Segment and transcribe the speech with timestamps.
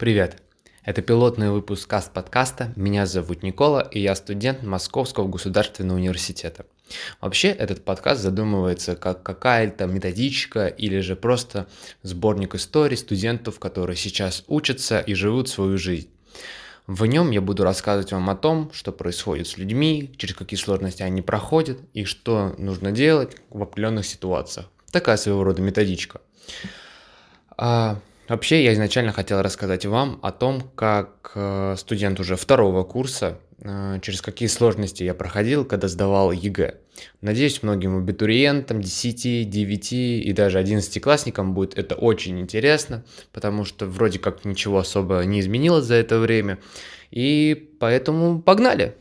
[0.00, 0.38] Привет!
[0.82, 2.72] Это пилотный выпуск каст-подкаста.
[2.74, 6.64] Меня зовут Никола, и я студент Московского государственного университета.
[7.20, 11.66] Вообще, этот подкаст задумывается как какая-то методичка или же просто
[12.02, 16.08] сборник историй студентов, которые сейчас учатся и живут свою жизнь.
[16.86, 21.02] В нем я буду рассказывать вам о том, что происходит с людьми, через какие сложности
[21.02, 24.70] они проходят и что нужно делать в определенных ситуациях.
[24.92, 26.22] Такая своего рода методичка.
[28.30, 33.98] Вообще, я изначально хотел рассказать вам о том, как э, студент уже второго курса, э,
[34.02, 36.76] через какие сложности я проходил, когда сдавал ЕГЭ.
[37.22, 43.86] Надеюсь, многим абитуриентам, 10, 9 и даже 11 классникам будет это очень интересно, потому что
[43.86, 46.60] вроде как ничего особо не изменилось за это время.
[47.10, 48.94] И поэтому погнали!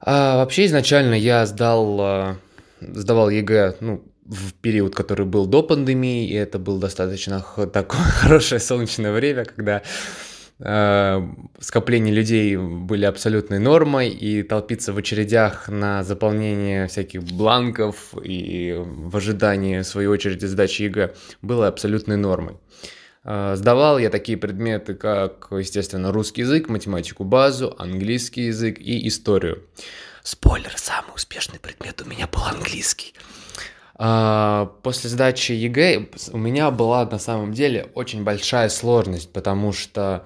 [0.00, 2.34] А, вообще, изначально я сдал, э,
[2.82, 8.60] сдавал ЕГЭ, ну, в период, который был до пандемии, и это было достаточно такое хорошее
[8.60, 9.82] солнечное время, когда
[10.58, 11.28] э,
[11.60, 19.16] скопление людей были абсолютной нормой, и толпиться в очередях на заполнение всяких бланков и в
[19.16, 22.58] ожидании своей очереди сдачи ЕГЭ было абсолютной нормой.
[23.24, 29.64] Э, сдавал я такие предметы, как, естественно, русский язык, математику базу, английский язык и историю.
[30.22, 33.14] Спойлер, самый успешный предмет у меня был английский.
[34.00, 40.24] А, после сдачи ЕГЭ у меня была на самом деле очень большая сложность, потому что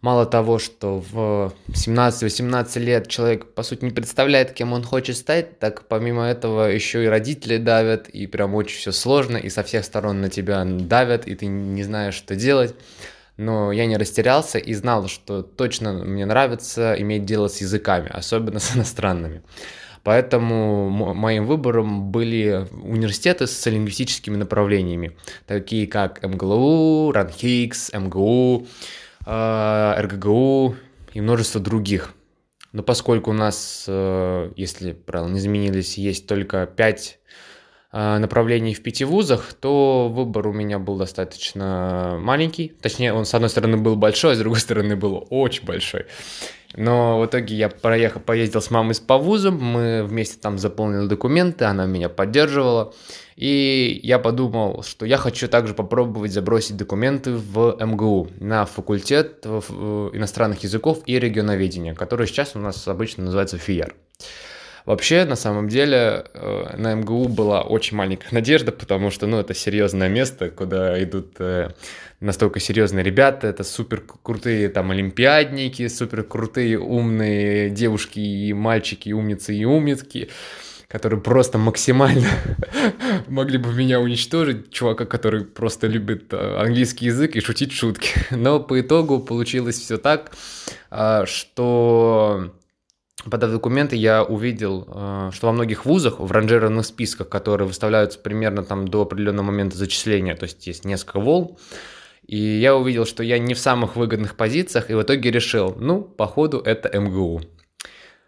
[0.00, 5.60] мало того, что в 17-18 лет человек, по сути, не представляет, кем он хочет стать,
[5.60, 9.84] так помимо этого еще и родители давят, и прям очень все сложно, и со всех
[9.84, 12.74] сторон на тебя давят, и ты не знаешь, что делать.
[13.36, 18.58] Но я не растерялся и знал, что точно мне нравится иметь дело с языками, особенно
[18.58, 19.42] с иностранными.
[20.02, 25.12] Поэтому моим выбором были университеты с лингвистическими направлениями,
[25.46, 28.66] такие как МГЛУ, РАНХИКС, МГУ,
[29.26, 30.76] э, РГГУ
[31.14, 32.14] и множество других.
[32.72, 37.18] Но поскольку у нас, э, если правила не изменились, есть только 5
[37.90, 42.74] э, направлений в пяти вузах, то выбор у меня был достаточно маленький.
[42.82, 46.06] Точнее, он с одной стороны был большой, а с другой стороны был очень большой.
[46.74, 51.64] Но в итоге я проехал, поездил с мамой по вузу, мы вместе там заполнили документы,
[51.64, 52.92] она меня поддерживала.
[53.36, 60.62] И я подумал, что я хочу также попробовать забросить документы в МГУ на факультет иностранных
[60.62, 63.94] языков и регионоведения, который сейчас у нас обычно называется ФИЯР.
[64.84, 69.54] Вообще, на самом деле, э, на МГУ была очень маленькая надежда, потому что, ну, это
[69.54, 71.70] серьезное место, куда идут э,
[72.20, 79.12] настолько серьезные ребята, это супер крутые там олимпиадники, супер крутые умные девушки и мальчики, и
[79.12, 80.28] умницы и умницы,
[80.88, 82.28] которые просто максимально
[83.28, 88.10] могли бы меня уничтожить, чувака, который просто любит э, английский язык и шутить шутки.
[88.30, 90.32] Но по итогу получилось все так,
[91.26, 92.54] что
[93.24, 98.62] подав документы, я увидел, э, что во многих вузах в ранжированных списках, которые выставляются примерно
[98.62, 101.56] там до определенного момента зачисления, то есть есть несколько волн,
[102.26, 106.02] и я увидел, что я не в самых выгодных позициях, и в итоге решил, ну,
[106.02, 107.40] походу, это МГУ.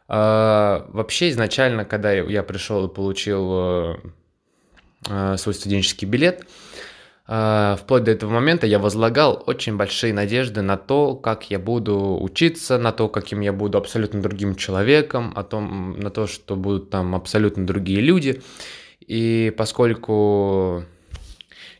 [0.08, 3.96] А, вообще, изначально, когда я пришел и получил э,
[5.08, 6.46] э, свой студенческий билет,
[7.30, 12.76] вплоть до этого момента я возлагал очень большие надежды на то, как я буду учиться,
[12.76, 17.14] на то, каким я буду абсолютно другим человеком, о том, на то, что будут там
[17.14, 18.42] абсолютно другие люди.
[19.06, 20.84] И поскольку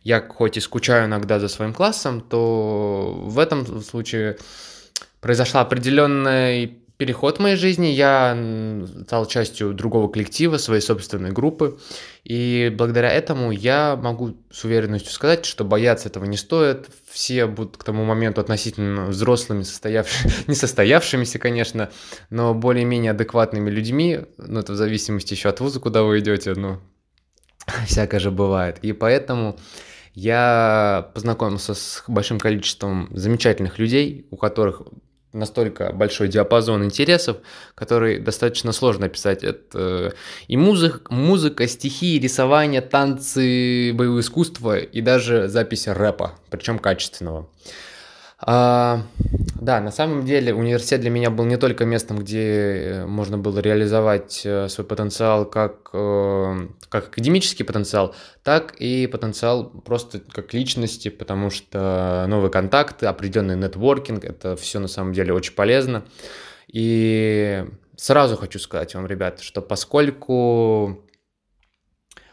[0.05, 4.39] я хоть и скучаю иногда за своим классом, то в этом случае
[5.21, 8.37] произошла определенная переход моей жизни, я
[9.05, 11.79] стал частью другого коллектива, своей собственной группы,
[12.25, 17.79] и благодаря этому я могу с уверенностью сказать, что бояться этого не стоит, все будут
[17.79, 21.89] к тому моменту относительно взрослыми, состоявшими, не состоявшимися, конечно,
[22.29, 26.81] но более-менее адекватными людьми, ну это в зависимости еще от вуза, куда вы идете, ну
[27.87, 29.59] всякое же бывает, и поэтому
[30.13, 34.83] я познакомился с большим количеством замечательных людей, у которых
[35.33, 37.39] настолько большой диапазон интересов,
[37.75, 39.45] который достаточно сложно описать.
[39.45, 40.15] Это
[40.49, 47.49] и музыка, музыка, стихи, рисование, танцы, боевое искусство и даже запись рэпа, причем качественного.
[48.43, 49.03] А,
[49.61, 53.59] да, на самом деле университет для меня был не только местом, где э, можно было
[53.59, 61.11] реализовать э, свой потенциал как, э, как академический потенциал, так и потенциал просто как личности,
[61.11, 66.05] потому что новые контакты, определенный нетворкинг, это все на самом деле очень полезно.
[66.73, 67.67] И
[67.97, 71.05] сразу хочу сказать вам, ребята, что поскольку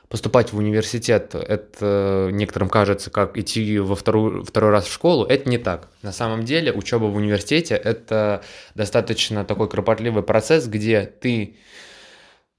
[0.09, 5.49] поступать в университет, это некоторым кажется, как идти во вторую, второй раз в школу, это
[5.49, 5.89] не так.
[6.01, 8.41] На самом деле учеба в университете– это
[8.73, 11.57] достаточно такой кропотливый процесс, где ты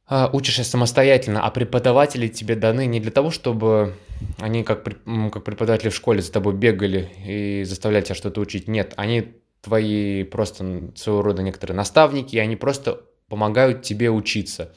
[0.06, 3.94] а, учишься самостоятельно, а преподаватели тебе даны не для того, чтобы
[4.38, 8.68] они как, как преподаватели в школе за тобой бегали и заставляли тебя что-то учить.
[8.68, 14.72] Нет, они твои просто своего рода некоторые наставники, и они просто помогают тебе учиться.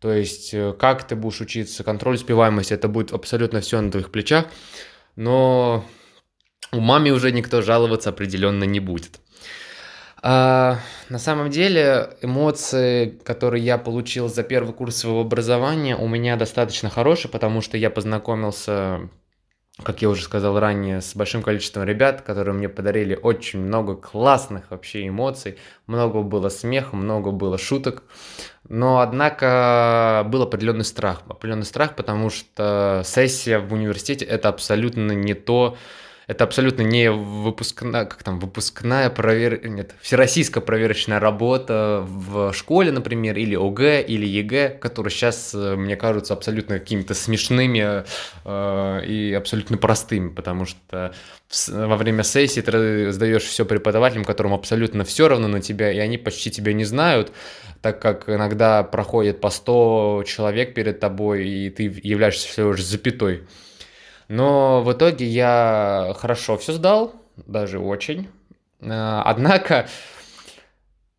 [0.00, 4.12] То есть, э, как ты будешь учиться, контроль успеваемости, это будет абсолютно все на твоих
[4.12, 4.46] плечах,
[5.16, 5.84] но
[6.72, 9.20] у маме уже никто жаловаться определенно не будет.
[10.20, 10.78] А,
[11.08, 16.90] на самом деле эмоции, которые я получил за первый курс своего образования, у меня достаточно
[16.90, 19.08] хорошие, потому что я познакомился
[19.82, 24.70] как я уже сказал ранее, с большим количеством ребят, которые мне подарили очень много классных
[24.70, 28.02] вообще эмоций, много было смеха, много было шуток,
[28.68, 35.34] но однако был определенный страх, определенный страх, потому что сессия в университете это абсолютно не
[35.34, 35.76] то,
[36.28, 39.66] это абсолютно не выпускная, как там, выпускная провер...
[39.66, 45.96] нет, всероссийская проверочная работа в школе, например, или ОГЭ, или ЕГЭ, которые сейчас, э, мне
[45.96, 48.04] кажутся абсолютно какими-то смешными
[48.44, 51.14] э, и абсолютно простыми, потому что
[51.66, 56.18] во время сессии ты сдаешь все преподавателям, которым абсолютно все равно на тебя, и они
[56.18, 57.32] почти тебя не знают,
[57.80, 63.44] так как иногда проходит по 100 человек перед тобой, и ты являешься всего лишь запятой.
[64.28, 67.14] Но в итоге я хорошо все сдал,
[67.46, 68.28] даже очень.
[68.80, 69.88] А, однако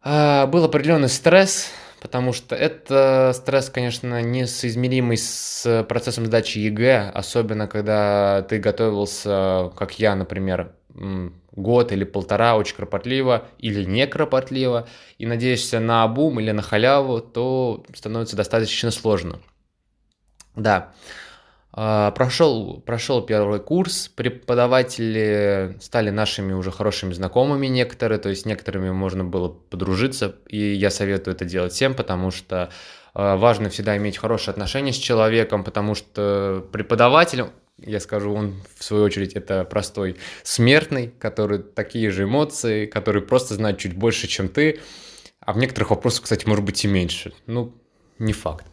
[0.02, 1.72] а, был определенный стресс,
[2.02, 10.00] потому что это стресс, конечно, несоизмеримый с процессом сдачи ЕГЭ, особенно когда ты готовился, как
[10.00, 10.74] я, например,
[11.52, 17.20] год или полтора очень кропотливо или не кропотливо, и надеешься на бум или на халяву,
[17.20, 19.40] то становится достаточно сложно.
[20.56, 20.94] Да.
[21.72, 28.90] А, прошел, прошел первый курс, преподаватели стали нашими уже хорошими знакомыми некоторые, то есть некоторыми
[28.90, 32.72] можно было подружиться, и я советую это делать всем, потому что
[33.14, 37.46] а, важно всегда иметь хорошие отношения с человеком, потому что преподаватель,
[37.78, 43.54] я скажу, он в свою очередь это простой смертный, который такие же эмоции, который просто
[43.54, 44.80] знает чуть больше, чем ты,
[45.40, 47.32] а в некоторых вопросах, кстати, может быть и меньше.
[47.46, 47.76] Ну,
[48.18, 48.66] не факт.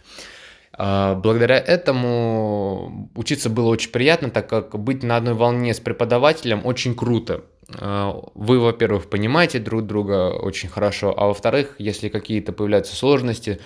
[0.79, 6.65] А, благодаря этому учиться было очень приятно, так как быть на одной волне с преподавателем
[6.65, 7.45] очень круто.
[7.79, 13.61] А, вы, во-первых, понимаете друг друга очень хорошо, а во-вторых, если какие-то появляются сложности,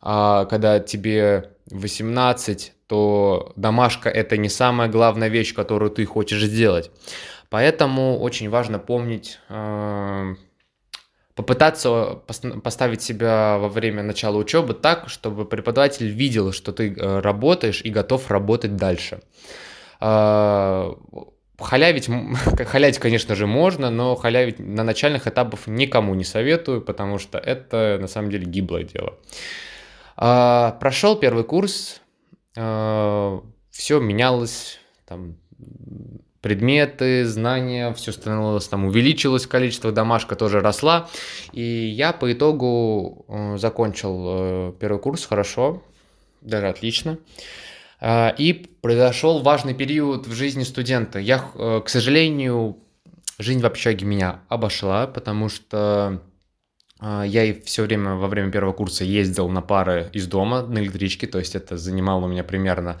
[0.00, 6.90] а, когда тебе 18, то домашка это не самая главная вещь, которую ты хочешь сделать.
[7.50, 9.38] Поэтому очень важно помнить
[11.34, 12.20] попытаться
[12.62, 17.90] поставить себя во время начала учебы так, чтобы преподаватель видел, что ты э, работаешь и
[17.90, 19.22] готов работать дальше.
[20.00, 20.94] А,
[21.58, 22.08] халявить,
[22.66, 27.98] халявить, конечно же, можно, но халявить на начальных этапах никому не советую, потому что это
[28.00, 29.18] на самом деле гиблое дело.
[30.16, 32.00] А, прошел первый курс,
[32.56, 35.36] а, все менялось, там,
[36.42, 41.08] предметы, знания, все становилось там, увеличилось количество, домашка тоже росла.
[41.52, 45.82] И я по итогу э, закончил э, первый курс хорошо,
[46.40, 47.18] даже отлично.
[48.00, 48.52] Э, и
[48.82, 51.20] произошел важный период в жизни студента.
[51.20, 52.76] Я, к сожалению,
[53.38, 56.20] жизнь в общаге меня обошла, потому что
[57.00, 61.26] я и все время во время первого курса ездил на пары из дома на электричке,
[61.26, 63.00] то есть это занимало у меня примерно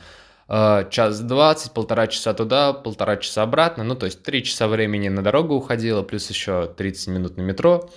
[0.90, 5.22] час двадцать, полтора часа туда, полтора часа обратно, ну, то есть три часа времени на
[5.22, 7.88] дорогу уходило, плюс еще 30 минут на метро.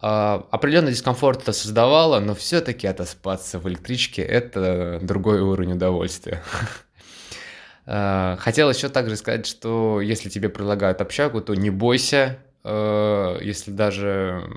[0.00, 6.42] Э, определенный дискомфорт это создавало, но все-таки отоспаться в электричке– это другой уровень удовольствия.
[7.84, 14.48] Э, хотел еще также сказать, что если тебе предлагают общагу, то не бойся, если даже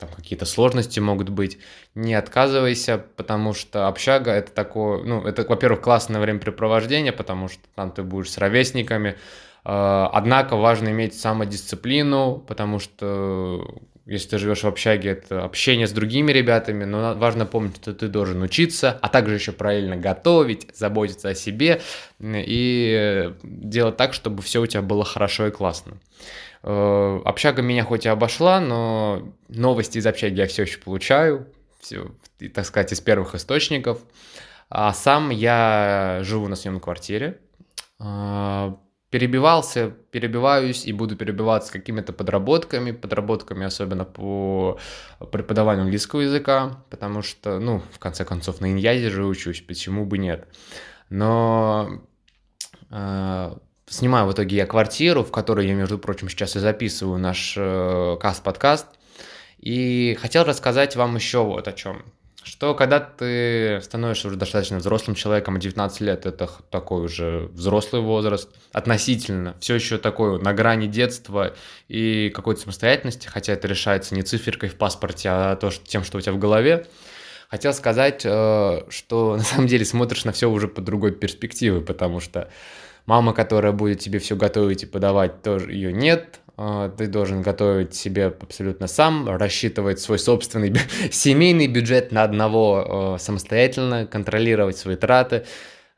[0.00, 1.58] там какие-то сложности могут быть,
[1.94, 7.92] не отказывайся, потому что общага это такое, ну, это, во-первых, классное времяпрепровождение, потому что там
[7.92, 9.16] ты будешь с ровесниками,
[9.64, 15.92] а, однако важно иметь самодисциплину, потому что если ты живешь в общаге, это общение с
[15.92, 21.28] другими ребятами, но важно помнить, что ты должен учиться, а также еще правильно готовить, заботиться
[21.28, 21.80] о себе
[22.20, 25.98] и делать так, чтобы все у тебя было хорошо и классно.
[26.62, 31.46] Э, общага меня хоть и обошла, но новости из общаги я все еще получаю,
[31.80, 32.10] все,
[32.54, 34.00] так сказать, из первых источников.
[34.68, 37.40] А сам я живу на съемной квартире.
[39.10, 44.78] Перебивался, перебиваюсь и буду перебиваться какими-то подработками, подработками особенно по
[45.32, 50.18] преподаванию английского языка, потому что, ну, в конце концов, на иньязе же учусь, почему бы
[50.18, 50.46] нет.
[51.08, 52.02] Но
[52.90, 53.54] э,
[53.88, 58.16] снимаю в итоге я квартиру, в которой я, между прочим, сейчас и записываю наш э,
[58.20, 58.86] каст-подкаст.
[59.58, 62.04] И хотел рассказать вам еще вот о чем
[62.42, 68.48] что когда ты становишься уже достаточно взрослым человеком, 19 лет это такой уже взрослый возраст,
[68.72, 71.54] относительно, все еще такой на грани детства
[71.88, 76.18] и какой-то самостоятельности, хотя это решается не циферкой в паспорте, а то, что, тем, что
[76.18, 76.86] у тебя в голове.
[77.50, 82.20] Хотел сказать, э, что на самом деле смотришь на все уже по другой перспективы, потому
[82.20, 82.48] что
[83.06, 86.49] мама, которая будет тебе все готовить и подавать, тоже ее нет, а,
[86.98, 90.74] ты должен готовить себе абсолютно сам, рассчитывать свой собственный
[91.10, 95.46] семейный бюджет на одного а, самостоятельно, контролировать свои траты.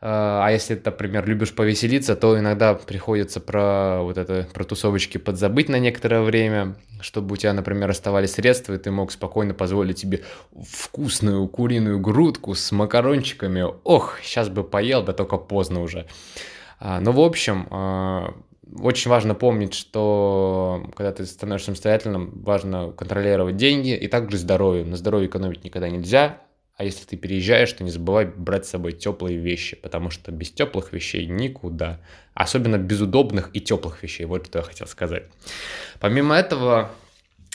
[0.00, 5.18] А, а если ты, например, любишь повеселиться, то иногда приходится про вот это, про тусовочки
[5.18, 9.98] подзабыть на некоторое время, чтобы у тебя, например, оставались средства, и ты мог спокойно позволить
[9.98, 10.22] себе
[10.64, 13.64] вкусную куриную грудку с макарончиками.
[13.82, 16.06] Ох, сейчас бы поел, да только поздно уже.
[16.80, 17.66] Ну, в общем,
[18.78, 24.84] очень важно помнить, что когда ты становишься самостоятельным, важно контролировать деньги и также здоровье.
[24.84, 26.40] На здоровье экономить никогда нельзя.
[26.76, 30.50] А если ты переезжаешь, то не забывай брать с собой теплые вещи, потому что без
[30.50, 32.00] теплых вещей никуда.
[32.34, 34.24] Особенно без удобных и теплых вещей.
[34.24, 35.24] Вот что я хотел сказать.
[36.00, 36.90] Помимо этого,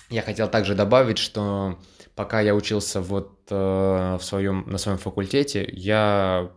[0.10, 1.80] я хотел также добавить, что
[2.16, 6.52] пока я учился вот э, в своем, на своем факультете, я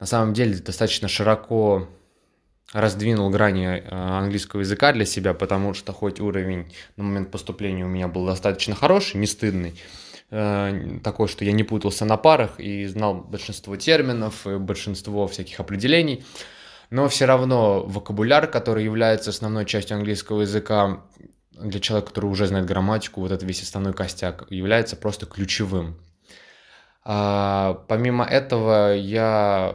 [0.00, 1.88] на самом деле достаточно широко
[2.72, 7.88] раздвинул грани э, английского языка для себя, потому что хоть уровень на момент поступления у
[7.88, 9.74] меня был достаточно хороший, не стыдный,
[10.30, 15.60] э, такой, что я не путался на парах и знал большинство терминов, и большинство всяких
[15.60, 16.24] определений,
[16.90, 21.02] но все равно вокабуляр, который является основной частью английского языка
[21.52, 25.96] для человека, который уже знает грамматику, вот это весь основной костяк, является просто ключевым.
[27.04, 29.74] А, помимо этого, я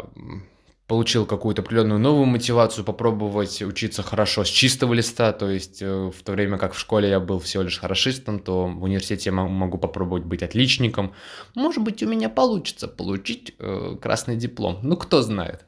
[0.88, 6.24] получил какую-то определенную новую мотивацию попробовать учиться хорошо с чистого листа, то есть э, в
[6.24, 9.78] то время как в школе я был всего лишь хорошистом, то в университете я могу
[9.78, 11.14] попробовать быть отличником.
[11.56, 14.80] Может быть, у меня получится получить э, красный диплом.
[14.82, 15.66] Ну, кто знает.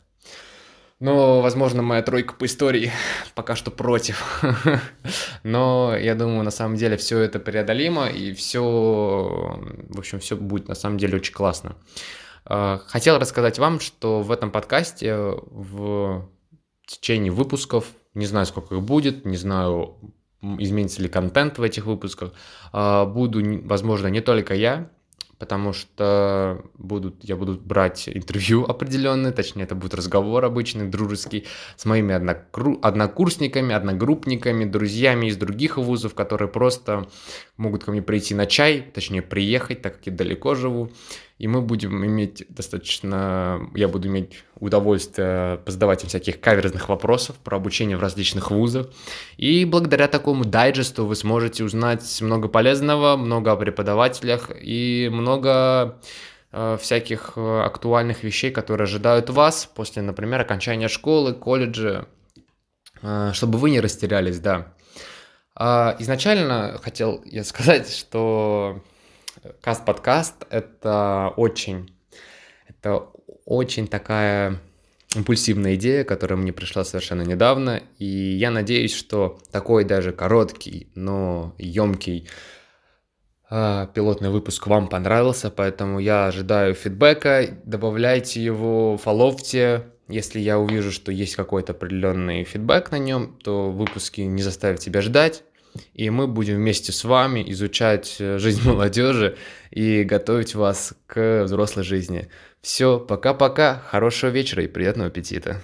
[1.01, 2.91] Но, возможно, моя тройка по истории
[3.35, 4.41] пока что против.
[5.43, 10.69] Но я думаю, на самом деле все это преодолимо, и все, в общем, все будет
[10.69, 11.75] на самом деле очень классно.
[12.49, 16.27] Э, хотел рассказать вам, что в этом подкасте в
[16.85, 19.95] течение выпусков, не знаю, сколько их будет, не знаю,
[20.41, 22.33] изменится ли контент в этих выпусках,
[22.73, 24.89] э, буду, возможно, не только я,
[25.37, 31.45] потому что будут, я буду брать интервью определенные, точнее, это будет разговор обычный, дружеский,
[31.77, 37.07] с моими однокру, однокурсниками, одногруппниками, друзьями из других вузов, которые просто
[37.57, 40.91] могут ко мне прийти на чай, точнее, приехать, так как я далеко живу,
[41.39, 47.55] и мы будем иметь достаточно, я буду иметь удовольствие позадавать им всяких каверзных вопросов про
[47.55, 48.87] обучение в различных вузах.
[49.37, 56.01] И благодаря такому дайджесту вы сможете узнать много полезного, много о преподавателях и много
[56.51, 62.09] э, всяких э, актуальных вещей, которые ожидают вас после, например, окончания школы, колледжа,
[63.01, 64.73] э, чтобы вы не растерялись, да.
[65.55, 68.81] А, изначально хотел я сказать, что
[69.61, 71.93] Каст-подкаст— это очень,
[72.67, 73.07] это
[73.45, 74.59] очень такая
[75.15, 81.55] импульсивная идея, которая мне пришла совершенно недавно, и я надеюсь, что такой даже короткий, но
[81.57, 82.27] емкий
[83.49, 90.91] э, пилотный выпуск вам понравился, поэтому я ожидаю фидбэка, добавляйте его, фоловьте, если я увижу,
[90.91, 95.43] что есть какой-то определенный фидбэк на нем, то выпуски не заставят тебя ждать,
[95.93, 99.37] и мы будем вместе с вами изучать э, жизнь молодежи
[99.71, 102.29] и готовить вас к взрослой жизни.
[102.61, 105.61] Все, пока-пока, хорошего вечера и приятного аппетита.